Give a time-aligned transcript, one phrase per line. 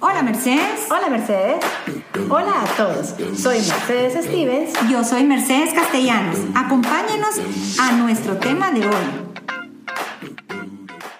[0.00, 0.88] Hola Mercedes.
[0.90, 1.64] Hola Mercedes.
[2.28, 3.14] Hola a todos.
[3.38, 4.72] Soy Mercedes Stevens.
[4.90, 6.38] Yo soy Mercedes Castellanos.
[6.54, 7.40] Acompáñenos
[7.80, 9.04] a nuestro tema de hoy.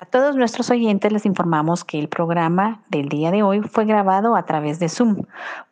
[0.00, 4.36] A todos nuestros oyentes les informamos que el programa del día de hoy fue grabado
[4.36, 5.22] a través de Zoom,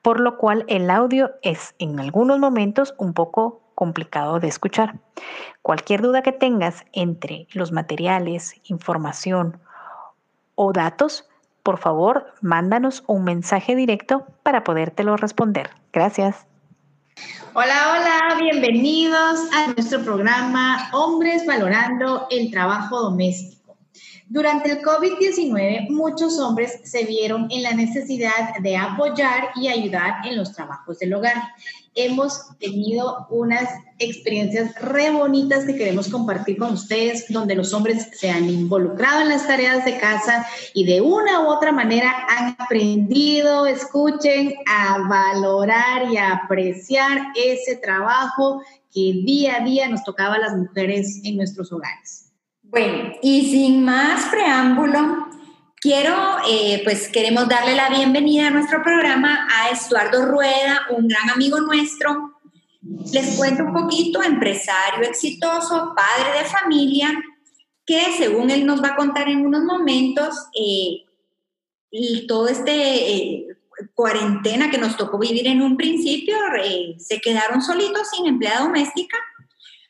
[0.01, 5.01] por lo cual el audio es en algunos momentos un poco complicado de escuchar.
[5.61, 9.61] Cualquier duda que tengas entre los materiales, información
[10.55, 11.29] o datos,
[11.63, 15.71] por favor, mándanos un mensaje directo para podértelo responder.
[15.93, 16.47] Gracias.
[17.55, 23.77] Hola, hola, bienvenidos a nuestro programa Hombres Valorando el Trabajo Doméstico.
[24.27, 30.39] Durante el COVID-19, muchos hombres se vieron en la necesidad de apoyar y ayudar en
[30.39, 31.37] los trabajos del hogar
[31.95, 38.31] hemos tenido unas experiencias re bonitas que queremos compartir con ustedes, donde los hombres se
[38.31, 43.67] han involucrado en las tareas de casa y de una u otra manera han aprendido,
[43.67, 50.41] escuchen, a valorar y a apreciar ese trabajo que día a día nos tocaba a
[50.41, 52.33] las mujeres en nuestros hogares.
[52.63, 55.29] Bueno, y sin más preámbulo,
[55.83, 56.15] Quiero,
[56.49, 61.61] eh, pues queremos darle la bienvenida a nuestro programa a Estuardo Rueda, un gran amigo
[61.61, 62.39] nuestro.
[63.13, 67.09] Les cuento un poquito, empresario exitoso, padre de familia,
[67.85, 71.03] que según él nos va a contar en unos momentos, eh,
[71.91, 73.47] y todo este eh,
[73.93, 76.37] cuarentena que nos tocó vivir en un principio,
[76.99, 79.19] se quedaron solitos sin empleada doméstica.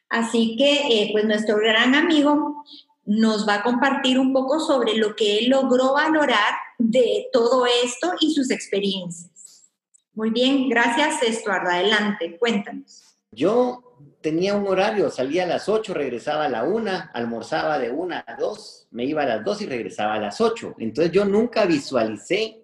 [0.09, 2.65] Así que, pues nuestro gran amigo
[3.05, 8.13] nos va a compartir un poco sobre lo que él logró valorar de todo esto
[8.21, 9.73] y sus experiencias.
[10.15, 11.71] Muy bien, gracias Estuardo.
[11.71, 13.17] Adelante, cuéntanos.
[13.31, 18.17] Yo tenía un horario, salía a las 8, regresaba a la 1, almorzaba de 1
[18.27, 20.77] a 2, me iba a las 2 y regresaba a las 8.
[20.79, 22.63] Entonces yo nunca visualicé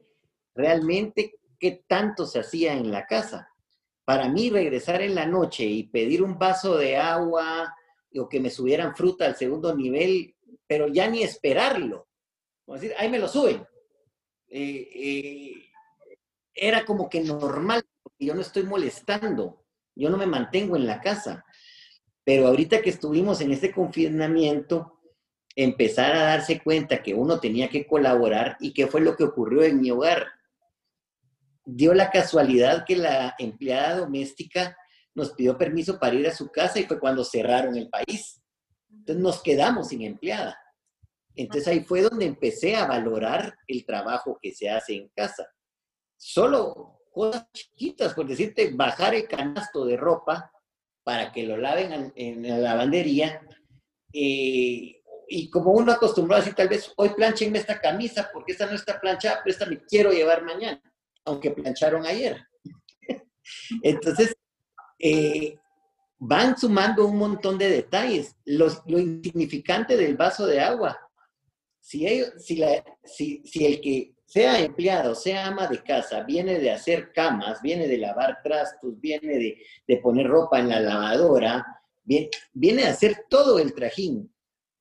[0.55, 3.48] realmente qué tanto se hacía en la casa.
[4.05, 7.75] Para mí regresar en la noche y pedir un vaso de agua,
[8.14, 10.34] o que me subieran fruta al segundo nivel,
[10.66, 12.08] pero ya ni esperarlo.
[12.64, 13.66] Como decir, ahí me lo suben.
[14.48, 15.52] Eh, eh,
[16.54, 19.64] era como que normal, porque yo no estoy molestando,
[19.94, 21.44] yo no me mantengo en la casa.
[22.24, 25.00] Pero ahorita que estuvimos en este confinamiento,
[25.54, 29.64] empezar a darse cuenta que uno tenía que colaborar y qué fue lo que ocurrió
[29.64, 30.28] en mi hogar.
[31.64, 34.76] Dio la casualidad que la empleada doméstica
[35.18, 38.40] nos pidió permiso para ir a su casa y fue cuando cerraron el país.
[38.90, 40.58] Entonces nos quedamos sin empleada.
[41.34, 45.46] Entonces ahí fue donde empecé a valorar el trabajo que se hace en casa.
[46.16, 50.50] Solo cosas chiquitas, por decirte, bajar el canasto de ropa
[51.04, 53.40] para que lo laven en la lavandería.
[54.12, 58.66] Eh, y como uno acostumbrado a decir, tal vez hoy planchenme esta camisa porque esta
[58.66, 60.82] no está planchada, pero esta me quiero llevar mañana,
[61.24, 62.46] aunque plancharon ayer.
[63.82, 64.34] Entonces,
[64.98, 65.59] eh,
[66.19, 68.36] van sumando un montón de detalles.
[68.44, 70.98] lo insignificante del vaso de agua.
[71.88, 77.97] Si, el que sea empleado, sea ama de casa, viene de hacer camas, viene de
[77.97, 81.65] lavar trastos, viene de, poner ropa en la lavadora,
[82.04, 84.30] viene, viene a hacer todo el trajín.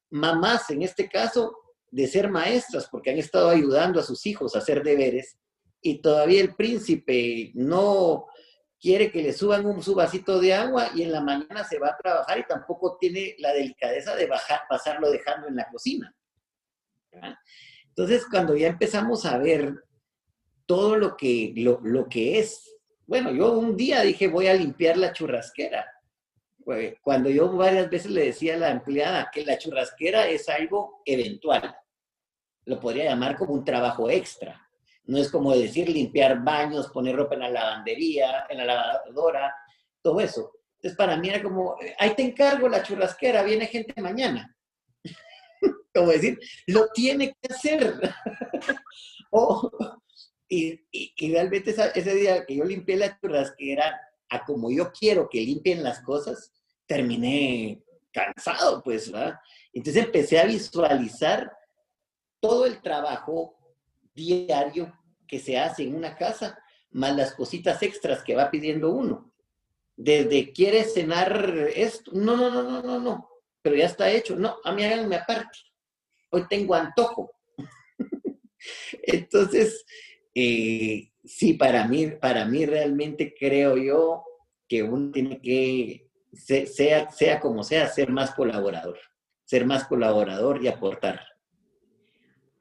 [0.10, 1.56] Mamás, en este caso,
[1.90, 5.38] de ser maestras, porque han estado ayudando a sus hijos a hacer deberes,
[5.82, 8.26] y todavía el príncipe no,
[8.80, 11.90] quiere que le suban un su vasito de agua y en la mañana se va
[11.90, 16.14] a trabajar y tampoco tiene la delicadeza de bajar, pasarlo dejando en la cocina.
[17.88, 19.74] Entonces, cuando ya empezamos a ver
[20.66, 24.98] todo lo que, lo, lo que es, bueno, yo un día dije, voy a limpiar
[24.98, 25.86] la churrasquera.
[27.02, 31.74] Cuando yo varias veces le decía a la empleada que la churrasquera es algo eventual,
[32.66, 34.67] lo podría llamar como un trabajo extra
[35.08, 39.56] no es como decir limpiar baños, poner ropa en la lavandería, en la lavadora,
[40.02, 40.52] todo eso.
[40.76, 44.56] Entonces, para mí era como, ahí te encargo la churrasquera, viene gente mañana.
[45.96, 48.00] como decir, lo tiene que hacer.
[50.50, 54.00] y, realmente ese día que yo limpié la churrasquera,
[54.30, 56.52] a como yo quiero que limpien las cosas,
[56.86, 57.82] terminé
[58.12, 59.40] cansado, pues, ¿verdad?
[59.72, 61.52] Entonces empecé a visualizar
[62.42, 63.58] todo el trabajo
[64.14, 64.92] diario
[65.28, 66.58] que se hace en una casa,
[66.92, 69.32] más las cositas extras que va pidiendo uno.
[69.96, 73.30] Desde quieres cenar esto, no, no, no, no, no, no,
[73.62, 74.36] pero ya está hecho.
[74.36, 75.58] No, a mí háganme aparte.
[76.30, 77.32] Hoy tengo antojo.
[79.04, 79.86] Entonces,
[80.34, 84.24] eh, sí, para mí, para mí realmente creo yo
[84.68, 89.00] que uno tiene que, sea, sea como sea, ser más colaborador,
[89.46, 91.22] ser más colaborador y aportar.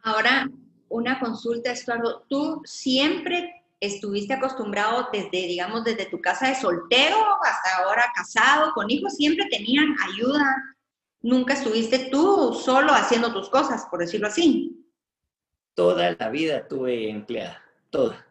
[0.03, 0.49] Ahora,
[0.89, 2.25] una consulta, Estuardo.
[2.29, 8.91] ¿Tú siempre estuviste acostumbrado desde, digamos, desde tu casa de soltero hasta ahora casado, con
[8.91, 10.45] hijos, siempre tenían ayuda?
[11.23, 14.85] ¿Nunca estuviste tú solo haciendo tus cosas, por decirlo así?
[15.75, 18.27] Toda la vida tuve empleada, toda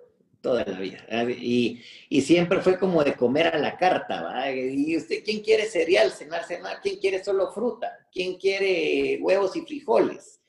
[0.45, 0.99] toda la vida.
[1.39, 4.51] Y, y, siempre fue como de comer a la carta, ¿va?
[4.51, 6.81] ¿Y usted quién quiere cereal, cenar, cenar?
[6.83, 8.07] ¿Quién quiere solo fruta?
[8.11, 10.39] ¿Quién quiere huevos y frijoles?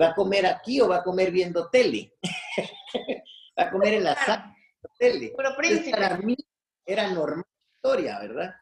[0.00, 2.14] ¿Va a comer aquí o va a comer viendo tele?
[3.58, 5.32] va a comer en la sala de tele.
[5.36, 5.50] Pero
[5.90, 6.36] para mí
[6.84, 7.44] era normal
[7.76, 8.54] historia, ¿verdad?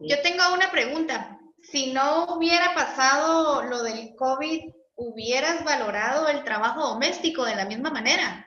[0.00, 1.38] Yo tengo una pregunta.
[1.62, 7.90] Si no hubiera pasado lo del COVID, ¿hubieras valorado el trabajo doméstico de la misma
[7.90, 8.46] manera?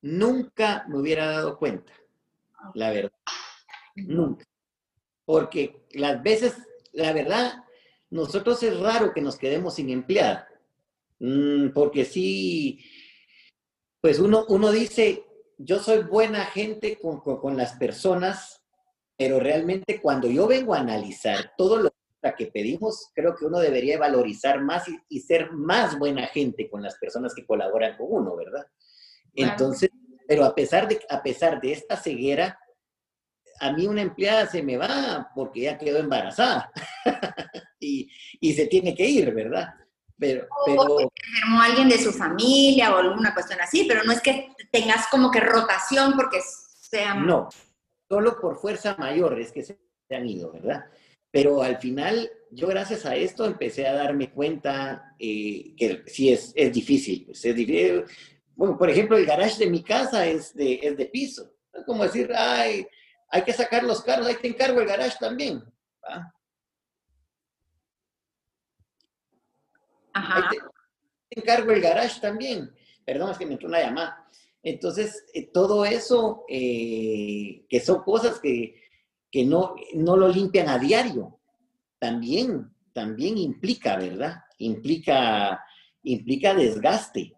[0.00, 1.92] nunca me hubiera dado cuenta,
[2.74, 3.12] la verdad.
[3.96, 4.44] Nunca.
[5.24, 6.56] Porque las veces,
[6.92, 7.64] la verdad,
[8.10, 10.48] nosotros es raro que nos quedemos sin empleada.
[11.18, 12.84] Mm, porque sí,
[14.00, 15.24] pues uno, uno dice,
[15.58, 18.62] yo soy buena gente con, las personas,
[19.16, 21.90] pero realmente cuando yo vengo a analizar todo lo
[22.36, 26.98] que pedimos, creo que uno debería valorizar más y ser más buena gente con las
[26.98, 28.66] personas que colaboran con uno, ¿verdad?
[29.34, 29.90] Entonces,
[30.26, 32.60] pero a pesar, de, a pesar de esta ceguera,
[33.60, 36.70] a mí una empleada se me va porque ya quedó embarazada
[37.78, 38.10] y,
[38.40, 39.74] y, se tiene que ir, ¿verdad?
[40.18, 40.82] Pero, pero...
[40.82, 45.06] O enfermó alguien de su familia o alguna cuestión así, pero no es que tengas
[45.08, 47.14] como que rotación porque sea...
[47.14, 47.48] No,
[48.08, 49.78] solo por fuerza mayor es que se
[50.10, 50.86] han ido, ¿verdad?
[51.30, 56.52] Pero al final, yo gracias a esto empecé a darme cuenta eh, que sí es,
[56.56, 58.04] es difícil, pues es difícil
[58.58, 61.48] bueno, por ejemplo, el garage de mi casa es de, es de piso.
[61.72, 62.84] Es como decir, ay,
[63.30, 65.62] hay que sacar los carros, ahí te encargo el garage también.
[70.12, 70.50] Ajá.
[70.50, 72.74] te, encargo el garage también.
[73.04, 74.28] Perdón, es que me entró una llamada.
[74.62, 78.82] Entonces, eh, todo eso, eh, que son cosas que,
[79.30, 81.38] que no, no lo limpian a diario,
[81.98, 84.42] también, también implica, ¿verdad?
[84.58, 85.64] Implica,
[86.02, 87.34] implica desgaste.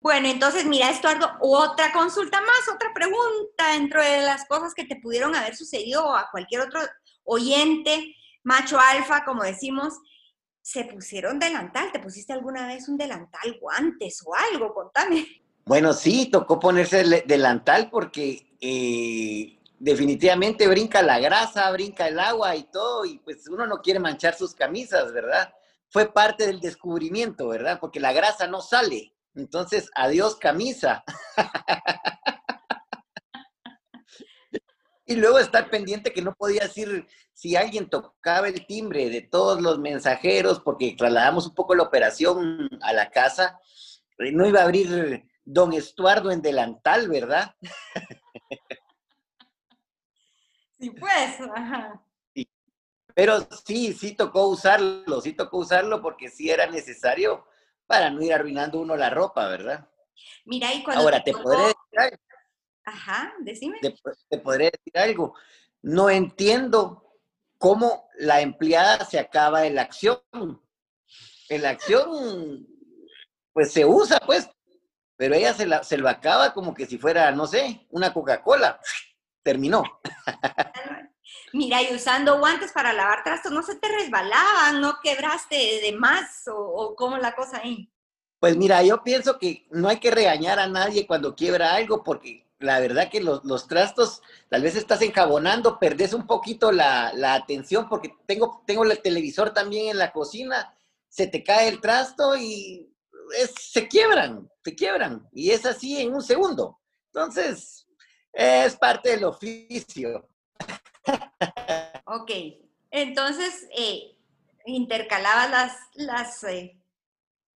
[0.00, 4.96] Bueno, entonces mira, Estuardo, otra consulta más, otra pregunta dentro de las cosas que te
[4.96, 6.80] pudieron haber sucedido a cualquier otro
[7.22, 9.94] oyente, macho alfa, como decimos,
[10.64, 11.92] se pusieron delantal.
[11.92, 14.72] ¿Te pusiste alguna vez un delantal, guantes o algo?
[14.72, 15.26] Contame.
[15.66, 22.56] Bueno, sí, tocó ponerse el delantal porque eh, definitivamente brinca la grasa, brinca el agua
[22.56, 25.52] y todo, y pues uno no quiere manchar sus camisas, ¿verdad?
[25.90, 27.78] Fue parte del descubrimiento, ¿verdad?
[27.78, 31.04] Porque la grasa no sale entonces, adiós camisa.
[35.06, 39.60] y luego estar pendiente que no podía decir si alguien tocaba el timbre de todos
[39.60, 43.58] los mensajeros, porque trasladamos un poco la operación a la casa,
[44.18, 47.54] eh, no iba a abrir don Estuardo en delantal, ¿verdad?
[50.76, 51.38] Sí, pues.
[53.14, 57.46] Pero sí, sí tocó usarlo, sí tocó usarlo porque sí era necesario
[57.86, 59.88] para no ir arruinando uno la ropa, ¿verdad?
[60.44, 61.04] Mira, y cuando...
[61.04, 62.16] Ahora, te, podré decir algo.
[62.84, 63.78] Ajá, decime.
[63.80, 65.34] Te, podré decir algo.
[65.82, 67.18] No entiendo
[67.58, 70.20] cómo la empleada se acaba en la acción.
[71.48, 72.66] En la acción,
[73.52, 74.48] pues se usa, pues,
[75.16, 78.80] pero ella se, la, se lo acaba como que si fuera, no sé, una Coca-Cola.
[79.42, 79.82] Terminó.
[81.54, 84.80] Mira, y usando guantes para lavar trastos, ¿no se te resbalaban?
[84.80, 86.42] ¿No quebraste de más?
[86.48, 87.90] ¿O, cómo la cosa ahí?
[88.40, 92.43] Pues mira, yo pienso que no hay que regañar a nadie cuando quiebra algo, porque
[92.64, 98.14] la verdad que los, trastos, tal vez estás enjabonando, perdés un poquito la, atención, porque
[98.26, 100.74] tengo, tengo el televisor también en la cocina,
[101.08, 102.90] se te cae el trasto y
[103.60, 105.28] se quiebran, se quiebran.
[105.32, 106.80] Y es así en un segundo.
[107.06, 107.86] Entonces,
[108.32, 110.28] es parte del oficio.
[112.06, 112.30] ok,
[112.90, 114.16] entonces eh,
[114.66, 116.80] intercalabas las, las, eh,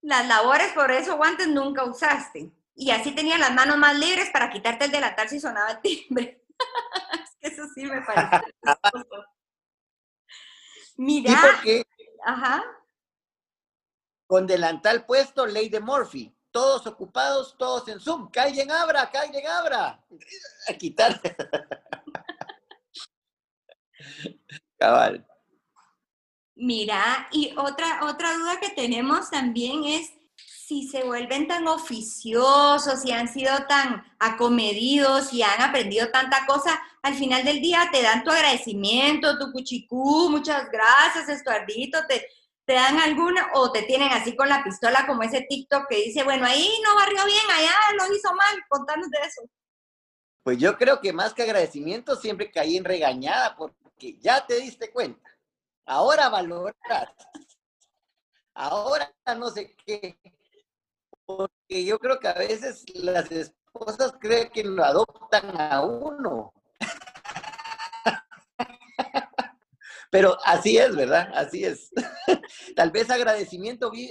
[0.02, 2.52] las labores, por eso guantes nunca usaste.
[2.80, 6.44] Y así tenía las manos más libres para quitarte el delantal si sonaba el timbre.
[7.24, 8.54] es que eso sí me parece.
[10.96, 11.60] Mira.
[12.24, 12.64] Ajá.
[14.28, 16.32] Con delantal puesto, ley de Murphy.
[16.52, 18.30] Todos ocupados, todos en Zoom.
[18.30, 20.00] Que alguien abra, que alguien abra.
[20.68, 21.34] A quitarte.
[24.78, 25.26] Cabal.
[26.54, 30.12] Mira, y otra, otra duda que tenemos también es
[30.68, 36.78] si se vuelven tan oficiosos, y han sido tan acomedidos y han aprendido tanta cosa,
[37.00, 42.28] al final del día te dan tu agradecimiento, tu cuchicú, muchas gracias, Estuardito, te,
[42.66, 46.22] te dan alguna o te tienen así con la pistola como ese TikTok que dice,
[46.22, 49.40] bueno, ahí no barrió bien, allá lo hizo mal, contanos de eso.
[50.42, 54.92] Pues yo creo que más que agradecimiento siempre caí en regañada porque ya te diste
[54.92, 55.30] cuenta.
[55.86, 56.76] Ahora valoras.
[58.52, 60.18] Ahora no sé qué.
[61.28, 66.54] Porque yo creo que a veces las esposas creen que lo adoptan a uno.
[70.10, 71.30] Pero así es, ¿verdad?
[71.34, 71.90] Así es.
[72.76, 74.10] Tal vez agradecimiento vi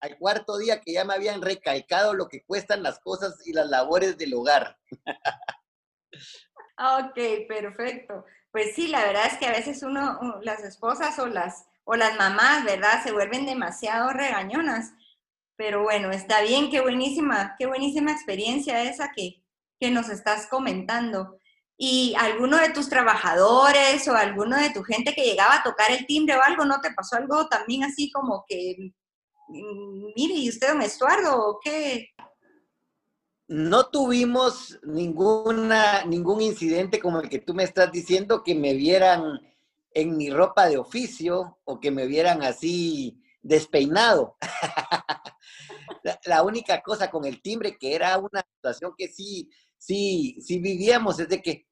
[0.00, 3.68] al cuarto día que ya me habían recalcado lo que cuestan las cosas y las
[3.68, 4.78] labores del hogar.
[6.78, 7.18] Ok,
[7.48, 8.24] perfecto.
[8.52, 12.16] Pues sí, la verdad es que a veces uno, las esposas o las, o las
[12.16, 13.02] mamás, ¿verdad?
[13.02, 14.92] Se vuelven demasiado regañonas.
[15.56, 19.42] Pero bueno, está bien, qué buenísima, qué buenísima experiencia esa que,
[19.78, 21.38] que nos estás comentando
[21.76, 26.06] y alguno de tus trabajadores o alguno de tu gente que llegaba a tocar el
[26.06, 28.92] timbre o algo, ¿no te pasó algo también así como que,
[29.48, 32.10] mm, mire, ¿y usted un Estuardo o qué?
[33.48, 39.40] No tuvimos ninguna, ningún incidente como el que tú me estás diciendo, que me vieran
[39.90, 44.36] en mi ropa de oficio o que me vieran así despeinado.
[46.24, 49.48] la, única cosa con el timbre que era una situación que sí
[49.84, 51.66] sí, sí vivíamos es de que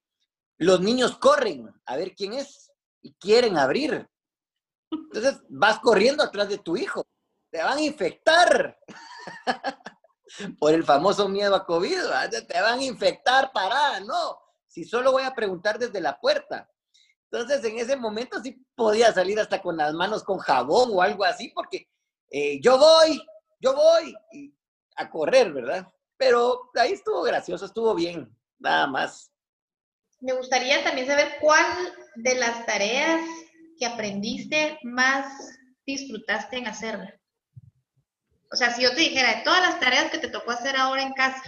[0.58, 2.70] los niños corren a ver quién es
[3.00, 4.08] y quieren abrir.
[4.90, 7.06] Entonces vas corriendo atrás de tu hijo,
[7.50, 8.78] te van a infectar
[10.58, 11.96] por el famoso miedo a COVID,
[12.46, 16.68] te van a infectar, para, no, si solo voy a preguntar desde la puerta.
[17.30, 21.24] Entonces en ese momento sí podía salir hasta con las manos con jabón o algo
[21.24, 21.88] así, porque
[22.30, 23.22] eh, yo voy,
[23.62, 24.14] yo voy
[24.96, 25.86] a correr, ¿verdad?
[26.22, 29.32] pero ahí estuvo gracioso, estuvo bien, nada más.
[30.20, 31.66] Me gustaría también saber cuál
[32.14, 33.20] de las tareas
[33.76, 35.26] que aprendiste más
[35.84, 37.12] disfrutaste en hacerla.
[38.52, 41.02] O sea, si yo te dijera de todas las tareas que te tocó hacer ahora
[41.02, 41.42] en casa,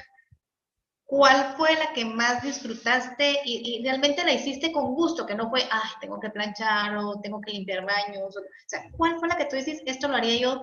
[1.05, 5.25] ¿cuál fue la que más disfrutaste y, realmente la hiciste con gusto?
[5.25, 8.37] Que no fue, ay, tengo que planchar o tengo que limpiar baños.
[8.37, 10.61] O, sea, ¿cuál fue la que tú dices, esto lo haría yo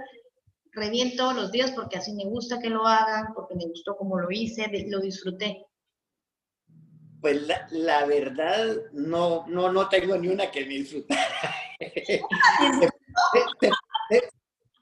[0.71, 4.19] reviento todos los días porque así me gusta que lo hagan, porque me gustó como
[4.19, 5.65] lo hice, lo disfruté.
[7.19, 11.53] Pues la, verdad, no, no, no tengo ni una que me disfrutara.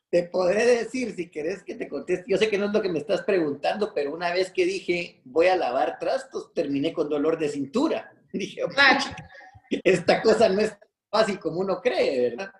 [0.10, 2.88] te, podré decir, si querés que te conteste, yo sé que no es lo que
[2.88, 7.38] me estás preguntando, pero una vez que dije voy a lavar trastos, terminé con dolor
[7.38, 8.14] de cintura.
[8.32, 8.62] Dije,
[9.84, 10.78] esta cosa no es
[11.10, 12.52] fácil como uno cree, ¿verdad?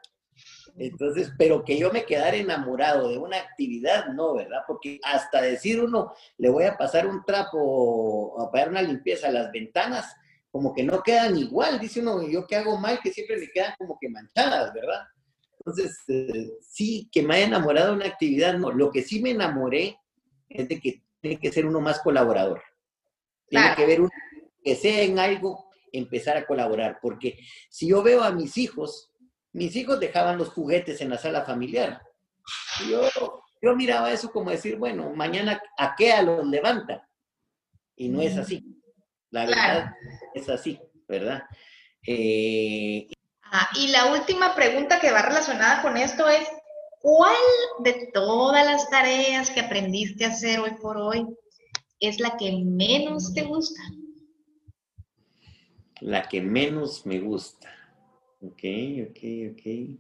[0.80, 4.62] Entonces, pero que yo me quedara enamorado de una actividad, no, ¿verdad?
[4.66, 9.32] Porque hasta decir uno, le voy a pasar un trapo a pagar una limpieza a
[9.32, 10.16] las ventanas,
[10.50, 13.74] como que no quedan igual, dice uno, yo que hago mal, que siempre me quedan
[13.78, 15.02] como que manchadas, ¿verdad?
[15.58, 18.72] Entonces, eh, sí, que me haya enamorado de una actividad, no.
[18.72, 20.00] Lo que sí me enamoré
[20.48, 22.64] es de que tiene que ser uno más colaborador.
[23.50, 24.10] Tiene que ver uno
[24.64, 27.00] que sea en algo, empezar a colaborar.
[27.02, 27.38] Porque
[27.70, 29.09] si yo veo a mis hijos,
[29.54, 32.02] mis hijos dejaban los juguetes en la sala familiar.
[32.90, 33.10] Yo,
[33.62, 37.08] yo miraba eso como decir, bueno, mañana a qué a los levanta.
[37.96, 38.64] Y no es así.
[39.32, 39.94] La verdad
[40.34, 41.44] es así, ¿verdad?
[42.08, 43.08] Eh,
[43.44, 46.48] ah, y la última pregunta que va relacionada con esto es,
[47.02, 47.36] ¿cuál
[47.80, 51.28] de todas las tareas que aprendiste a hacer hoy por hoy
[52.00, 53.82] es la que menos te gusta?
[56.00, 57.79] La que menos me gusta.
[58.42, 58.64] Ok,
[59.10, 59.20] ok,
[59.52, 60.00] ok.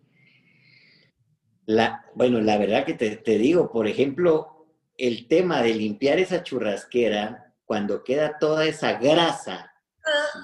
[1.65, 4.65] La, bueno, la verdad que te, digo, por ejemplo,
[4.97, 9.71] el tema de limpiar esa churrasquera, cuando queda toda esa grasa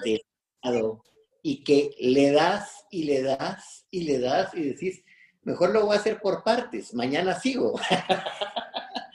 [0.04, 0.22] de
[0.62, 1.02] lado
[1.42, 5.02] y que le das y le das y le das y decís,
[5.42, 7.78] mejor lo voy a hacer por partes, mañana sigo.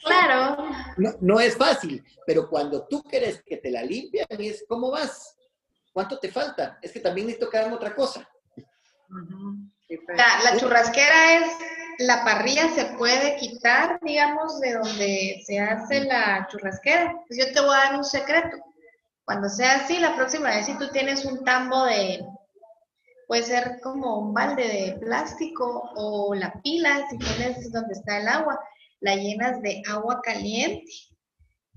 [0.03, 0.57] Claro.
[0.97, 5.37] No, no es fácil, pero cuando tú quieres que te la limpian, es, ¿cómo vas?
[5.93, 6.79] ¿Cuánto te falta?
[6.81, 8.27] Es que también necesito que hagan otra cosa.
[10.43, 11.51] La, churrasquera es,
[11.99, 17.13] la parrilla se puede quitar, digamos, de donde se hace la churrasquera.
[17.27, 18.57] Pues yo te voy a dar un secreto.
[19.25, 22.25] Cuando sea así, la próxima vez si tú tienes un tambo de,
[23.27, 28.27] puede ser como un balde de plástico o la pila, si tienes donde está el
[28.27, 28.59] agua,
[29.01, 30.85] la llenas de agua caliente,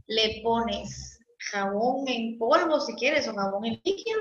[0.06, 1.18] le pones
[1.50, 4.20] jabón en polvo si quieres o jabón en líquido,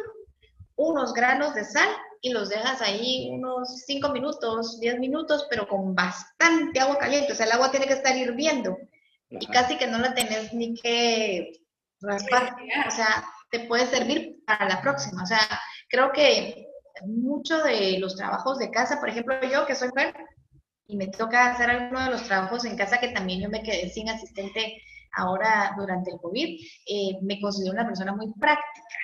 [0.76, 1.90] unos granos de sal
[2.24, 7.34] y los dejas ahí unos 5 minutos, 10 minutos, pero con bastante agua caliente.
[7.34, 8.78] O sea, el agua tiene que estar hirviendo
[9.30, 11.52] y casi que no la tenés ni que
[12.00, 12.56] raspar.
[12.88, 15.22] O sea, te puede servir para la próxima.
[15.22, 15.42] O sea,
[15.90, 16.66] creo que
[17.06, 20.16] mucho de los trabajos de casa, por ejemplo, yo que soy mujer,
[20.88, 23.90] y me toca hacer alguno de los trabajos en casa que también yo me quedé
[23.90, 28.96] sin asistente ahora durante el COVID, eh, me considero una persona muy práctica.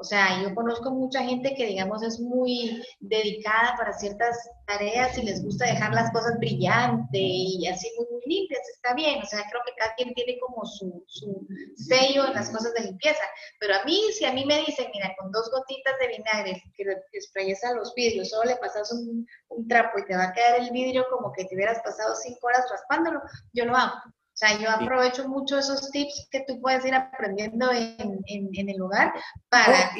[0.00, 4.36] O sea, yo conozco mucha gente que, digamos, es muy dedicada para ciertas
[4.66, 8.60] tareas y les gusta dejar las cosas brillantes y así muy, limpias.
[8.74, 12.50] Está bien, o sea, creo que cada quien tiene como su, su sello en las
[12.50, 13.22] cosas de limpieza.
[13.58, 17.20] Pero a mí, si a mí me dicen, mira, con dos gotitas de vinagre que
[17.20, 20.60] sprayes a los vidrios, solo le pasas un, un trapo y te va a quedar
[20.60, 23.20] el vidrio como que te hubieras pasado cinco horas raspándolo,
[23.52, 23.96] yo lo hago.
[24.38, 28.80] O sea, yo aprovecho mucho esos tips que tú puedes ir aprendiendo en, en, el
[28.80, 29.12] hogar
[29.48, 29.90] para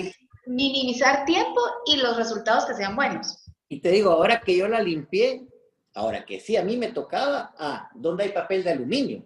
[0.46, 3.44] minimizar tiempo y los resultados que sean buenos.
[3.68, 5.44] Y te digo, ahora que yo la limpié,
[5.92, 9.24] ahora que sí, a mí me tocaba, ah, ¿dónde hay papel de aluminio?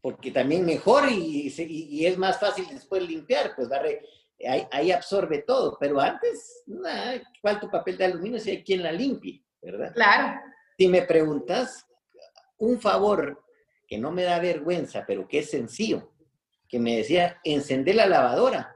[0.00, 4.00] Porque también mejor y, y, es más fácil después limpiar, pues darle,
[4.48, 5.76] ahí, ahí absorbe todo.
[5.80, 6.62] Pero antes,
[7.42, 9.92] ¿cuál tu papel de aluminio si hay quien la limpie, verdad?
[9.92, 10.40] Claro.
[10.78, 11.84] Si me preguntas,
[12.58, 13.42] un favor
[13.86, 16.12] que no me da vergüenza, pero que es sencillo,
[16.68, 18.74] que me decía, encender la lavadora.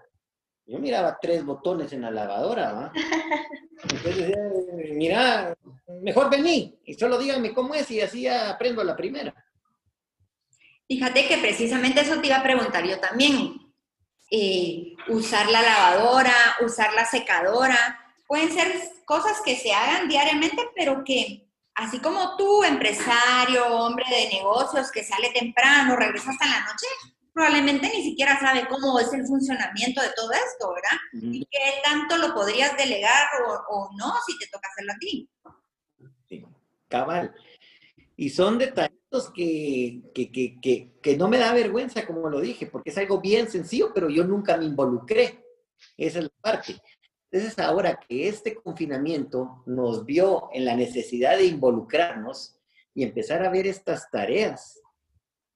[0.66, 2.92] Yo miraba tres botones en la lavadora, ¿va?
[3.82, 4.36] Entonces decía,
[4.94, 5.54] mira,
[6.02, 9.34] mejor vení y solo díganme cómo es y así ya aprendo la primera.
[10.86, 13.72] Fíjate que precisamente eso te iba a preguntar yo también.
[14.30, 17.98] Eh, usar la lavadora, usar la secadora,
[18.28, 18.72] pueden ser
[19.04, 21.49] cosas que se hagan diariamente, pero que
[21.80, 26.86] así como tú, empresario, hombre de negocios que sale temprano, regresa hasta la noche,
[27.32, 31.32] probablemente ni siquiera sabe cómo es el funcionamiento de todo esto, ¿verdad?
[31.34, 33.28] Y qué tanto lo podrías delegar
[33.68, 35.28] o, no si te toca hacerlo a ti.
[36.28, 36.44] Sí,
[36.88, 37.34] cabal.
[38.16, 42.90] Y son detallitos que, que, que, que, no me da vergüenza, como lo dije, porque
[42.90, 45.42] es algo bien sencillo, pero yo nunca me involucré.
[45.96, 46.78] Esa es la parte.
[47.30, 52.56] Entonces, ahora que este confinamiento nos vio en la necesidad de involucrarnos
[52.92, 54.80] y empezar a ver estas tareas,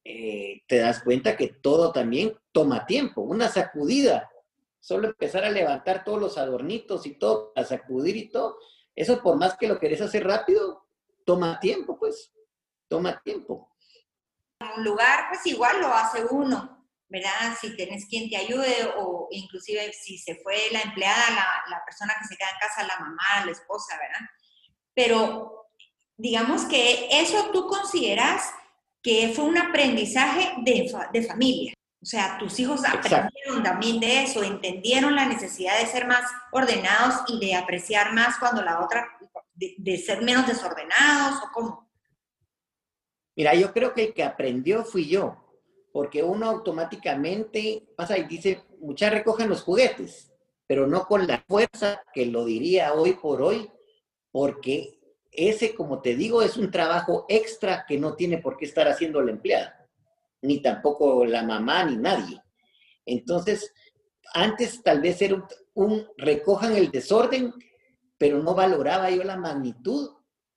[0.04, 3.22] eh, te das cuenta que todo también toma tiempo.
[3.22, 4.30] Una sacudida,
[4.78, 8.56] solo empezar a levantar todos los adornitos y todo, a sacudir y todo,
[8.94, 10.86] eso por más que lo querés hacer rápido,
[11.24, 12.32] toma tiempo, pues,
[12.86, 13.68] toma tiempo.
[14.60, 16.73] En un lugar, pues igual lo hace uno
[17.14, 17.56] ¿verdad?
[17.60, 22.26] Si tienes quien te ayude o inclusive si se fue la empleada, la, persona que
[22.26, 24.28] se queda en casa, la mamá, la esposa, ¿verdad?
[24.94, 25.68] Pero
[26.16, 28.50] digamos que eso tú consideras
[29.00, 31.72] que fue un aprendizaje de, de familia.
[32.02, 37.22] O sea, tus hijos aprendieron también de eso, entendieron la necesidad de ser más ordenados
[37.28, 39.06] y de apreciar más cuando la otra,
[39.54, 41.88] de, de ser menos desordenados o cómo.
[43.36, 45.43] Mira, yo creo que el que aprendió fui yo,
[45.94, 50.32] porque uno automáticamente pasa y dice, muchas recogen los juguetes,
[50.66, 53.70] pero no con la fuerza que lo diría hoy por hoy,
[54.32, 54.98] porque
[55.30, 59.22] ese, como te digo, es un trabajo extra que no tiene por qué estar haciendo
[59.22, 59.88] la empleada,
[60.42, 62.42] ni tampoco la mamá, ni nadie.
[63.06, 63.72] Entonces,
[64.34, 67.54] antes tal vez era un recojan el desorden,
[68.18, 70.10] pero no valoraba yo la magnitud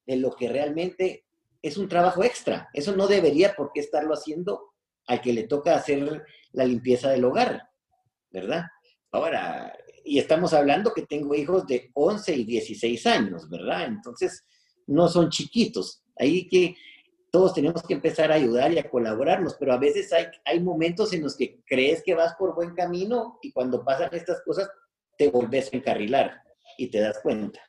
[0.03, 1.27] de lo que realmente
[1.61, 2.69] es un trabajo extra.
[2.73, 4.73] Eso no debería por qué estarlo haciendo
[5.07, 7.63] al que le toca hacer la limpieza del hogar,
[8.29, 8.65] ¿verdad?
[9.11, 13.85] Ahora, y estamos hablando que tengo hijos de 11 y 16 años, ¿verdad?
[13.85, 14.45] Entonces,
[14.85, 16.03] no son chiquitos.
[16.17, 16.75] Ahí que
[17.31, 21.13] todos tenemos que empezar a ayudar y a colaborarnos, pero a veces hay, hay momentos
[21.13, 24.69] en los que crees que vas por buen camino y cuando pasan estas cosas
[25.17, 26.41] te volvés a encarrilar
[26.77, 27.59] y te das cuenta.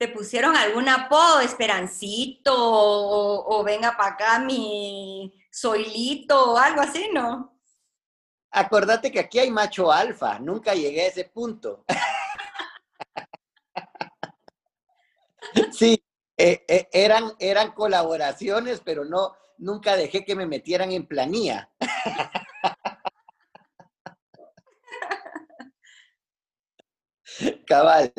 [0.00, 7.10] ¿Te pusieron algún apodo, Esperancito, o, o venga para acá mi, Soilito o algo así,
[7.12, 7.60] ¿no?
[8.50, 11.84] Acordate que aquí hay macho alfa, nunca llegué a ese punto.
[15.70, 16.02] sí,
[16.38, 21.70] eh, eh, eran, eran colaboraciones, pero no, nunca dejé que me metieran en planilla.
[27.66, 28.14] Cabal.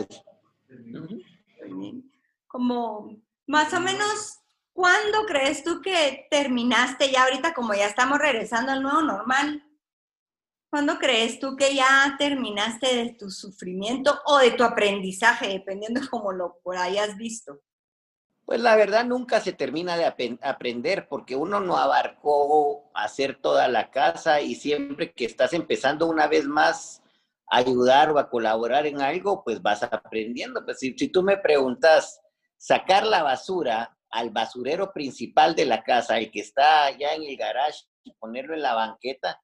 [2.51, 4.41] Como más o menos
[4.73, 9.63] ¿Cuándo crees tú que terminaste ya ahorita, como ya estamos regresando al nuevo normal?
[10.69, 16.07] ¿Cuándo crees tú que ya terminaste de tu sufrimiento o de tu aprendizaje, dependiendo de
[16.07, 17.59] cómo lo por ahí has visto?
[18.45, 20.05] Pues la verdad nunca se termina de
[20.41, 26.27] aprender porque uno no abarcó hacer toda la casa y siempre que estás empezando una
[26.27, 27.01] vez más
[27.49, 30.65] a ayudar o a colaborar en algo, pues vas aprendiendo.
[30.65, 32.21] Pues si tú me preguntas,
[32.61, 37.35] sacar la basura al basurero principal de la casa, el que está allá en el
[37.35, 39.41] garage, y ponerlo en la banqueta,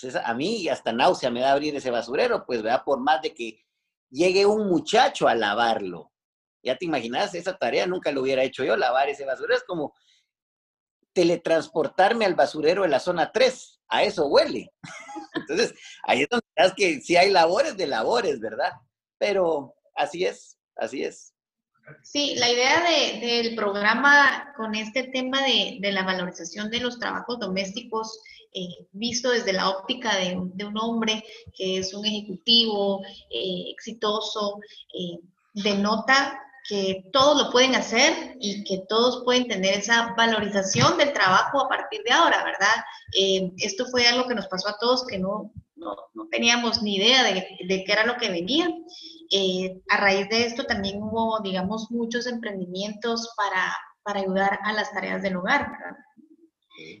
[0.00, 3.34] pues a mí hasta náusea me da abrir ese basurero, pues vea, por más de
[3.34, 3.62] que
[4.10, 6.10] llegue un muchacho a lavarlo,
[6.62, 9.54] Ya te imaginas, esa tarea nunca lo hubiera hecho yo, lavar ese basurero.
[9.54, 9.92] Es como
[11.12, 13.80] teletransportarme al basurero de la zona 3.
[13.88, 14.72] A eso huele.
[15.34, 15.74] Entonces,
[16.04, 18.72] ahí es donde das que si hay labores de labores, ¿verdad?
[19.18, 21.33] Pero así es, así es.
[22.02, 22.82] Sí, la idea
[23.20, 28.20] del programa con este tema de, la valorización de los trabajos domésticos,
[28.52, 34.60] eh, visto desde la óptica de, un hombre que es un ejecutivo eh, exitoso,
[34.94, 35.18] eh,
[35.52, 41.60] denota que todos lo pueden hacer y que todos pueden tener esa valorización del trabajo
[41.60, 42.84] a partir de ahora, ¿verdad?
[43.58, 47.46] esto fue algo que nos pasó a todos que no, no, teníamos ni idea de,
[47.66, 48.68] de, qué era lo que venía.
[49.30, 54.92] Eh, a raíz de esto también hubo, digamos, muchos emprendimientos para, para ayudar a las
[54.92, 55.96] tareas del hogar, ¿verdad?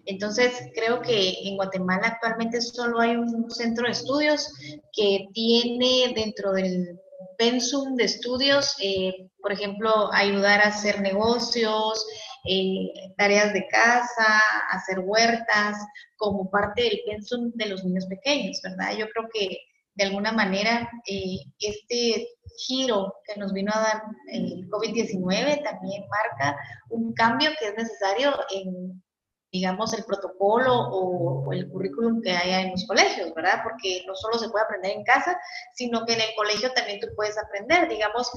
[0.06, 4.52] Entonces, creo que en Guatemala actualmente solo hay un centro de estudios
[4.92, 7.00] que tiene dentro del
[7.38, 12.06] pensum de estudios, eh, por ejemplo, ayudar a hacer negocios,
[12.44, 15.76] eh, tareas de casa, hacer huertas,
[16.16, 18.96] como parte del pensum de los niños pequeños, ¿verdad?
[18.96, 19.58] Yo creo que
[19.94, 24.02] de alguna manera eh, este giro que nos vino a dar
[24.32, 26.56] el COVID-19 también marca
[26.90, 29.02] un cambio que es necesario en
[29.54, 33.60] digamos, el protocolo o, el currículum que haya en los colegios, ¿verdad?
[33.62, 35.38] Porque no solo se puede aprender en casa,
[35.74, 38.32] sino que en el colegio también tú puedes aprender, digamos,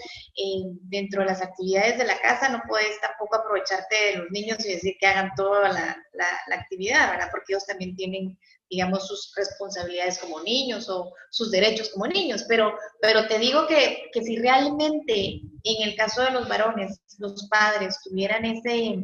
[0.84, 4.74] dentro de las actividades de la casa no puedes tampoco aprovecharte de los niños y
[4.74, 7.30] decir que hagan toda la, la, actividad, ¿verdad?
[7.32, 8.38] Porque ellos también tienen
[8.70, 14.10] digamos, sus responsabilidades como niños o sus derechos como niños, pero, pero te digo que,
[14.12, 19.02] que si realmente en el caso de los varones, los padres tuvieran ese,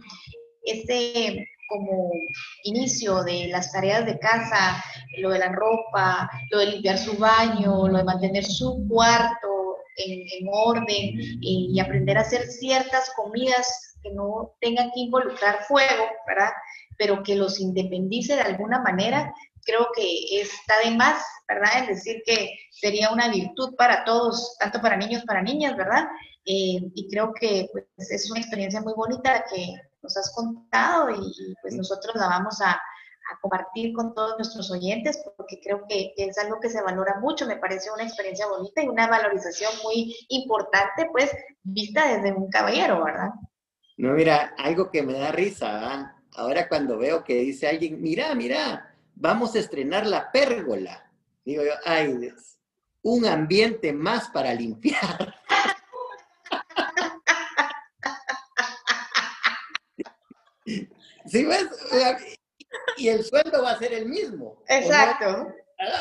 [0.64, 2.12] ese como
[2.64, 4.84] inicio de las tareas de casa,
[5.18, 10.48] lo de la ropa, lo de limpiar su baño, lo de mantener su cuarto en,
[10.52, 16.52] orden y, aprender a hacer ciertas comidas que no tengan que involucrar fuego, ¿verdad?
[16.98, 19.34] Pero que los independice de alguna manera,
[19.66, 21.82] creo que está de más, ¿verdad?
[21.82, 26.06] Es decir, que sería una virtud para todos, tanto para niños, para niñas, ¿verdad?
[26.46, 31.56] Eh, y creo que pues, es una experiencia muy bonita que nos has contado y,
[31.62, 32.80] pues nosotros la vamos a,
[33.42, 37.56] compartir con todos nuestros oyentes porque creo que es algo que se valora mucho, me
[37.56, 41.32] parece una experiencia bonita y una valorización muy importante, pues
[41.64, 43.30] vista desde un caballero, ¿verdad?
[43.98, 48.94] No, mira, algo que me da risa, ahora cuando veo que dice alguien, mira, mira,
[49.16, 51.10] vamos a estrenar la pérgola.
[51.46, 52.30] Digo yo, ay,
[53.04, 55.36] un ambiente más para limpiar.
[61.34, 61.68] ¿Sí ves?
[62.98, 64.62] Y el sueldo va a ser el mismo.
[64.68, 65.52] Exacto.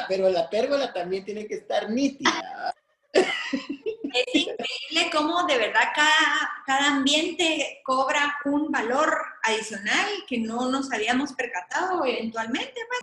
[0.06, 2.74] Pero la pérgola también tiene que estar nítida.
[3.14, 9.10] Es increíble cómo de verdad cada, cada ambiente cobra un valor
[9.42, 12.74] adicional que no nos habíamos percatado eventualmente.
[12.88, 13.00] Pues.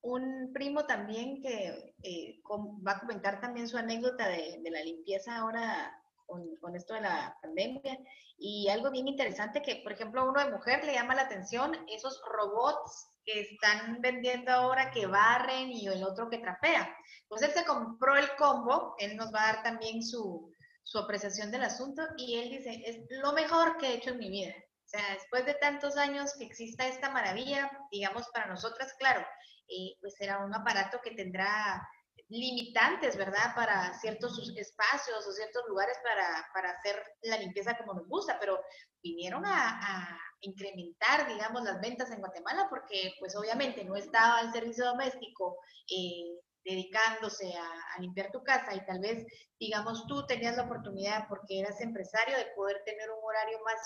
[0.00, 2.40] Un primo también que eh,
[2.84, 6.01] va a comentar también su anécdota de, de la limpieza ahora
[6.32, 7.98] con, con, esto de la pandemia.
[8.38, 11.76] Y algo bien interesante que, por ejemplo, a uno de mujer le llama la atención
[11.88, 16.96] esos robots que están vendiendo ahora que barren y el otro que trapea.
[17.28, 20.50] Pues él se compró el combo, él nos va a dar también su,
[20.82, 24.30] su apreciación del asunto y él dice, es lo mejor que he hecho en mi
[24.30, 24.54] vida.
[24.56, 29.24] O sea, después de tantos años que exista esta maravilla, digamos, para nosotras, claro,
[29.68, 31.88] eh, pues será un aparato que tendrá
[32.28, 33.54] limitantes, ¿verdad?
[33.54, 38.58] Para ciertos espacios o ciertos lugares para, para hacer la limpieza como nos gusta, pero
[39.02, 44.86] vinieron a, incrementar, digamos, las ventas en Guatemala porque, pues obviamente, no estaba el servicio
[44.86, 45.56] doméstico
[45.88, 49.24] eh, dedicándose a, a, limpiar tu casa y tal vez,
[49.60, 53.78] digamos, tú tenías la oportunidad porque eras empresario de poder tener un horario más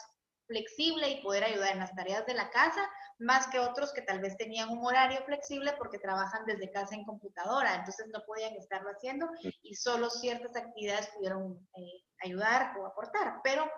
[0.47, 4.21] flexible y poder ayudar en las tareas de la casa, más que otros que tal
[4.21, 8.91] vez tenían un horario flexible porque trabajan desde casa en computadora, entonces no podían estarlo
[8.91, 9.29] haciendo
[9.63, 13.41] y solo ciertas actividades pudieron eh, ayudar o aportar.
[13.43, 13.71] Pero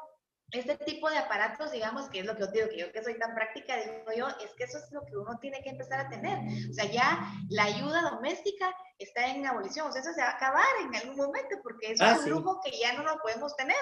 [0.50, 3.18] este tipo de aparatos, digamos, que es lo que yo digo, que yo que soy
[3.18, 6.08] tan práctica, digo yo, es que eso es lo que uno tiene que empezar a
[6.08, 6.38] tener.
[6.70, 10.36] O sea, ya la ayuda doméstica está en abolición, o sea, eso se va a
[10.36, 13.76] acabar en algún momento porque es ah, un lujo que ya no lo podemos tener.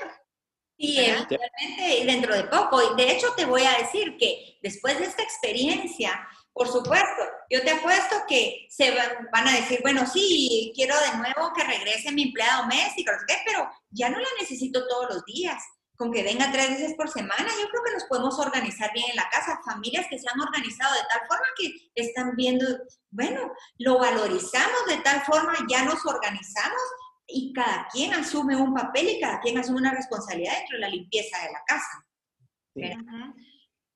[0.78, 2.80] Sí, evidentemente dentro de poco.
[2.82, 7.62] Y de hecho te voy a decir que después de esta experiencia, por supuesto, yo
[7.62, 12.24] te apuesto que se van, a decir, bueno, sí, quiero de nuevo que regrese mi
[12.24, 13.12] empleada doméstica,
[13.44, 15.62] pero ya no la necesito todos los días.
[15.96, 19.16] Con que venga tres veces por semana, yo creo que nos podemos organizar bien en
[19.16, 19.60] la casa.
[19.64, 22.66] Familias que se han organizado de tal forma que están viendo,
[23.10, 26.82] bueno, lo valorizamos de tal forma, ya nos organizamos
[27.28, 30.88] y cada quien asume un papel y cada quien asume una responsabilidad dentro de la
[30.88, 32.06] limpieza de la casa.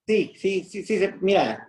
[0.06, 1.68] Sí, sí, sí, sí, mira,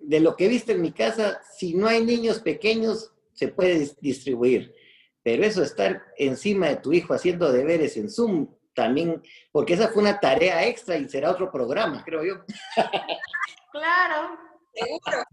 [0.00, 3.90] de lo que he visto en mi casa, si no hay niños pequeños, se puede
[4.00, 4.74] distribuir.
[5.22, 10.02] Pero eso, estar encima de tu hijo haciendo deberes en Zoom, también, porque esa fue
[10.02, 12.44] una tarea extra y será otro programa, creo yo.
[13.72, 14.38] Claro.
[14.74, 15.24] Seguro.